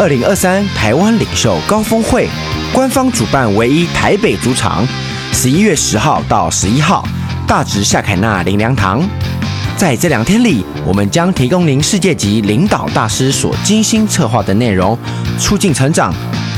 [0.00, 2.28] 二零二三台湾领袖高峰会
[2.72, 4.86] 官方主办唯一台北主场，
[5.32, 7.04] 十一月十号到十一号，
[7.48, 9.02] 大直夏凯纳灵粮堂。
[9.76, 14.96] 在这两天里，我们将提供您世界级领导大师所精心策划的内容，
[15.36, 16.14] 促进成长，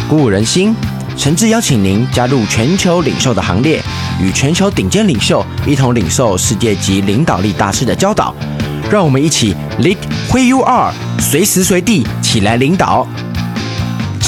[0.06, 0.76] 鼓舞人心。
[1.16, 3.82] 诚挚邀请您加入全球领袖的行列，
[4.20, 8.34] 与全球顶尖领袖一同领受世界级领导力大师的教导。
[8.90, 9.96] 让我们一起 lead
[10.30, 13.06] where you are，随时随地起来领导。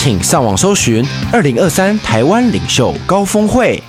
[0.04, 3.80] 请上网搜寻“二零二三台湾领袖高峰会”。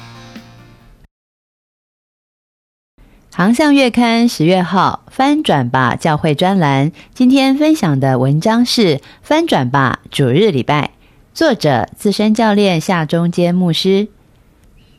[3.33, 10.85] 航向月刊十月号翻转吧教会专栏，今天分享的文章是《翻转吧主日礼拜》，
[11.33, 14.07] 作者资深教练夏中间牧师。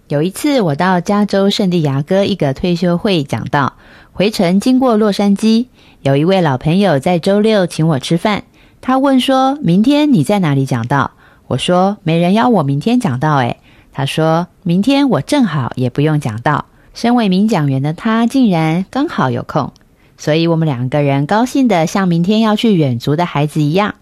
[0.09, 3.75] 有一次，我到加州圣地牙哥一个退休会讲道，
[4.13, 5.67] 回程经过洛杉矶，
[6.03, 8.43] 有一位老朋友在周六请我吃饭。
[8.87, 11.13] 他问说：“明天你在哪里讲道？”
[11.49, 13.57] 我说：“没人邀我明天讲道。”诶，
[13.95, 16.67] 他说明天我正好也不用讲道。
[16.93, 19.73] 身为名讲员的他，竟然刚好有空，
[20.19, 23.95] 所以我们两个人高兴的像明天要去远足的孩子一样。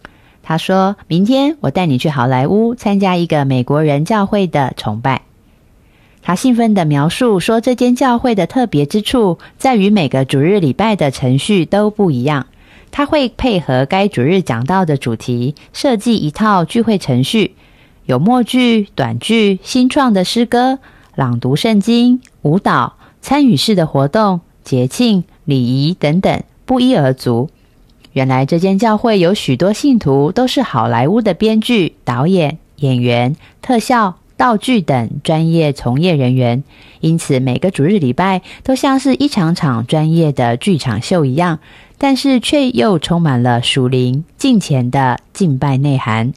[0.42, 5.22] 他说明天我带你去好莱坞参加一个美国人教会的崇拜。
[6.22, 12.46] 他兴奋的描述说，这间教会的特别之处在于每个主日礼拜的程序都不一样。
[12.92, 17.56] 他会配合该主日讲到的主题，设计一套聚会程序，
[18.04, 20.78] 有默剧、短剧、新创的诗歌、
[21.16, 27.48] 朗读圣经、舞蹈、参与式的活动、节庆、礼仪等等，不一而足。
[28.12, 36.62] 原来这间教会有许多信徒都是好莱坞的编剧、导演、演员、特效、道具等专业从业人员，
[37.00, 41.58] 因此每个主日礼拜都像是一场场专业的剧场秀一样。
[42.02, 46.32] 但是却又充满了属灵敬虔的敬拜内涵。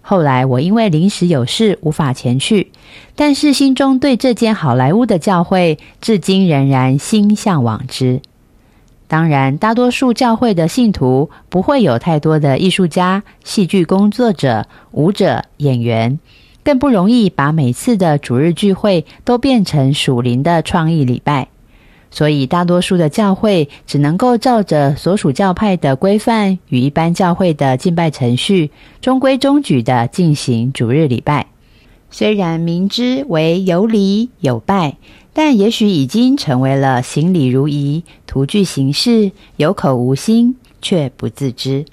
[0.00, 2.70] 后来我因为临时有事无法前去，
[3.16, 8.20] 但是心中对这间好莱坞的教会至今仍然心向往之。
[9.08, 16.20] 当然，大多数教会的信徒不会有太多的艺术家、戏剧工作者、舞者、演员，
[16.62, 21.48] 更不容易把每次的主日聚会都变成属灵的创意礼拜。
[22.10, 28.70] 所以，大多数的教会只能够照着所属教派的规范与一般教会的敬拜程序，
[29.00, 31.46] 中规中矩的进行主日礼拜。
[32.10, 34.96] 虽然明知为有礼有拜，
[35.34, 41.84] 但也许已经成为了行礼如仪、图具形式、有口无心，却不自知。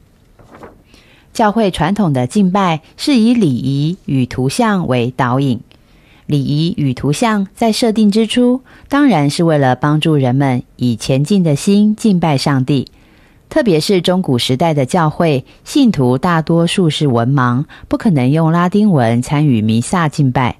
[1.33, 5.59] 教会传统的敬拜是以礼仪与图像为导引。
[6.25, 12.87] 礼仪与图像在设定之初，当然是为了帮助人们以前进的心敬拜上帝。
[13.47, 20.57] 特别是中古时代的教会，信徒大多数是文盲，不可能用拉丁文参与弥撒敬拜。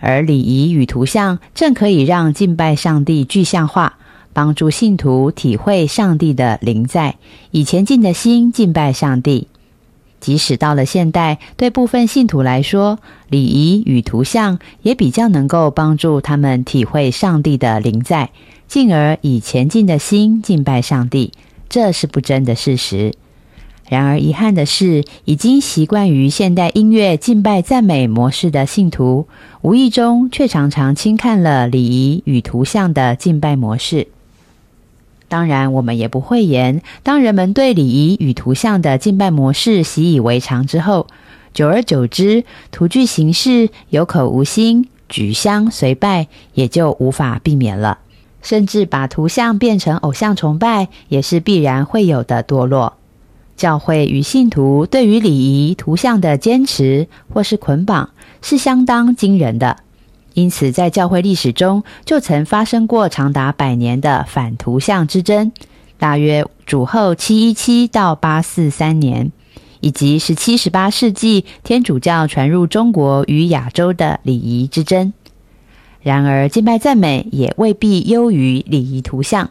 [0.00, 3.98] 而礼仪与图像正可以让敬拜上帝具象化，
[4.32, 7.16] 帮助信徒体会上帝的灵在，
[7.50, 9.48] 以前进的心敬拜上帝。
[10.20, 12.98] 即使到了现代，对部分信徒来说，
[13.28, 18.30] 礼仪与图像也比较能够帮助他们体会上帝的灵在，
[18.68, 21.32] 进而以前进的心敬拜上帝，
[21.68, 23.14] 这是不争的事实。
[23.88, 29.26] 然而，遗憾的是，已经习惯于现代音乐敬拜赞美模式的信徒，
[29.62, 34.06] 无意中却常常轻看了礼仪与图像的敬拜模式。
[35.30, 41.06] 当然，我们也不会言，当人们对礼仪与图像的敬拜模式习以为常之后，
[41.54, 47.98] 久而久之，图具形式有口无心，举香随拜也就无法避免了。
[48.42, 52.94] 甚至把图像变成偶像崇拜，也是必然会有的堕落。
[53.56, 58.10] 教会与信徒对于礼仪图像的坚持或是捆绑，
[58.42, 59.76] 是相当惊人的。
[60.40, 65.52] 因此，在教会历史中，就曾发生过长达百年的反图像之争，
[65.98, 69.30] 大约主后七一七到八四三年，
[69.80, 75.12] 以及十七、十八世纪天主教传入中国与亚洲的礼仪之争。
[76.00, 79.50] 然而，敬拜赞美也未必优于礼仪图像。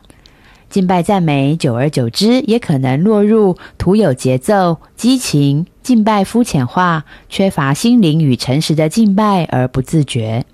[0.70, 10.46] 敬拜赞美，久而久之，也可能落入徒有节奏、激情、敬拜肤浅化，缺乏心灵与诚实的敬拜而不自觉。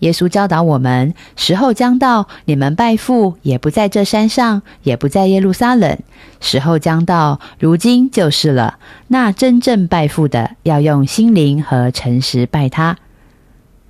[0.00, 5.98] 耶稣教导我们：时候将到，你们拜父也不在这山上，也不在耶路撒冷。
[6.40, 8.78] 时候将到，如今就是了。
[9.08, 12.96] 那真正拜父的，要用心灵和诚实拜他。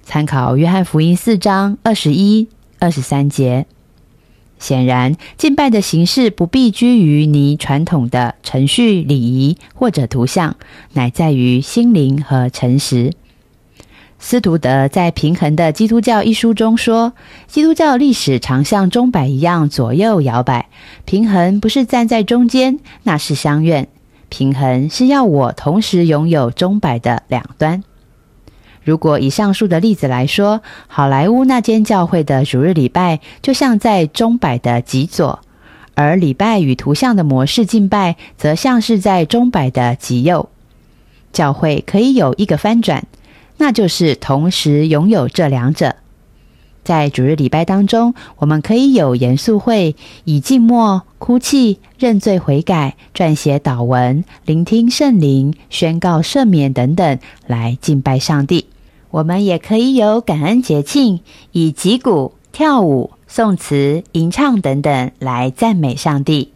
[0.02, 3.66] 参考约翰福音四章二十一、二十三节。
[4.58, 10.56] 显然，敬拜的形式不必拘于你传统的程序、礼仪或者图像，
[10.94, 13.12] 乃在于心灵和诚实。
[14.20, 17.12] 斯图德在《平衡的基督教》一书中说
[17.46, 20.68] ：“基督教历史常像钟摆一样左右摇摆，
[21.04, 23.88] 平衡不是站在中间，那是相愿。
[24.28, 27.82] 平衡是要我同时拥有钟摆的两端。”
[28.82, 35.40] 如果以上述的例子来说，好莱坞那间教会的主日礼拜就像在钟摆的极左，
[35.94, 40.48] 而礼拜与图像的模式敬拜则像是在钟摆的极右。
[41.32, 43.06] 教会可以有一个翻转，
[43.58, 45.96] 那就是同时拥有这两者。
[46.84, 49.94] 在主日礼拜当中，我们可以有严肃会，
[50.24, 58.64] 以静默、哭泣、认罪悔改、撰写祷文、聆听圣灵、宣告赦免等等来敬拜上帝。
[59.10, 61.20] 我们也可以有感恩节庆，
[61.52, 66.52] 以击鼓、跳舞、颂词、吟唱等等来赞美上帝。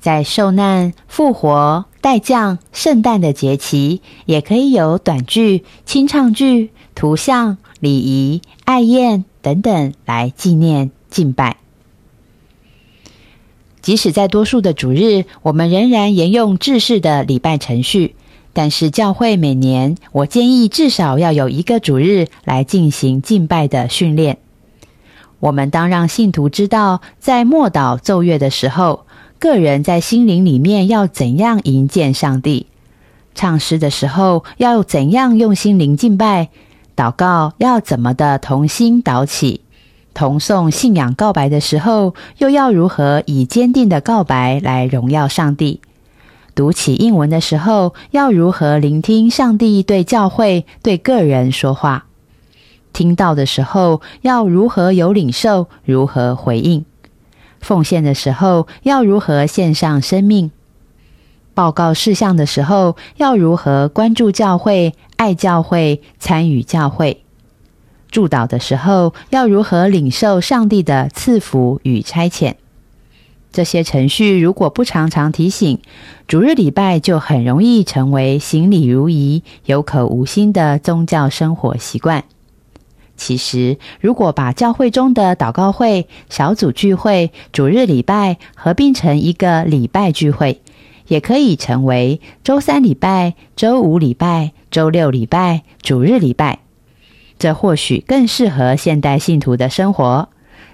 [0.00, 11.56] 在受难、复活、代降、圣诞的节期，也可以有短剧、清唱剧、图像、礼仪、爱宴等等来纪念敬拜。
[13.80, 18.14] 即使在多数的主日，我们仍然沿用制式的礼拜程序。
[18.52, 24.38] 但是教会每年，我建议至少要有一个主日来进行敬拜的训练。
[25.38, 29.06] 我们当让信徒知道，在默祷奏乐的时候，
[29.38, 32.66] 个人在心灵里面要怎样迎接上帝；
[33.34, 36.48] 唱诗的时候要怎样用心灵敬拜；
[36.96, 39.60] 祷告要怎么的同心祷起；
[40.12, 45.80] 同颂信仰告白的时候，又要如何以坚定的告白来荣耀上帝。
[46.56, 52.06] 读起英文的时候，要如何聆听上帝对教会、对个人说话？
[52.92, 55.68] 听到的时候，要如何有领受？
[55.84, 56.84] 如何回应？
[57.60, 60.50] 奉献的时候，要如何献上生命？
[61.54, 67.22] 报告事项的时候，要如何关注教会、爱教会、参与教会？
[68.10, 72.54] 祝祷的时候，要如何领受上帝的赐福与差遣？
[73.50, 75.80] 这些程序如果不常常提醒，
[76.26, 82.24] 主日礼拜就很容易成为行礼如仪、有口无心的宗教生活习惯。
[83.18, 90.62] 其实，如果把教会中的祷告会、小组聚会、主日礼拜合并成一个礼拜聚会，
[91.08, 96.60] 也可以成为周三礼拜、周五礼拜、周六礼拜、主日礼拜。
[97.38, 100.28] 这或许更适合现代信徒的生活，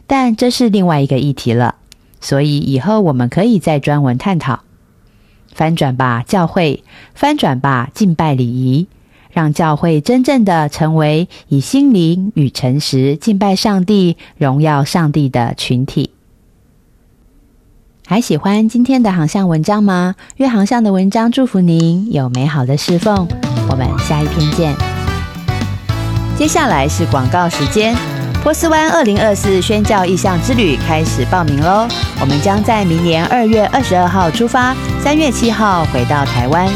[0.07, 1.77] 但这是另外一个议题了。
[2.21, 4.61] 所以以后我们可以再专门探讨，
[5.53, 8.87] 翻转吧教会，翻转吧敬拜礼仪，
[9.35, 16.11] 让教会真正的成为以心灵与诚实敬拜上帝、荣耀上帝的群体。
[18.07, 20.15] 还喜欢今天的航向文章吗？
[20.37, 23.29] 约航向的文章祝福您有美好的侍奉。
[23.69, 24.75] 我们下一篇见。
[26.37, 27.95] 接下来是广告时间。
[28.43, 31.89] 波斯湾二零二四宣教意向之旅开始报名喽！
[32.21, 36.69] 我们将在明年二月二十二号出发，三月七号回到台湾，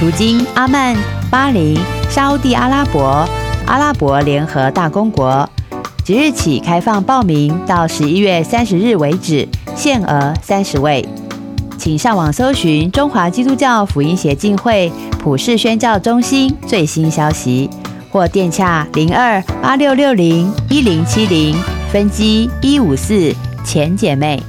[0.00, 0.96] 途经阿曼、
[1.30, 1.78] 巴林、
[2.12, 3.26] 沙地阿拉伯、
[3.66, 5.48] 阿拉伯联合大公国。
[6.04, 11.08] 即日起开放报名，到十一月三十日为止，限额三十位。
[11.78, 17.70] 请上网搜寻中华基督教福音协进会普世宣教中心最新消息。
[18.10, 21.56] 或电洽零二八六六零一零七零
[21.90, 24.42] 分机一五四前姐妹。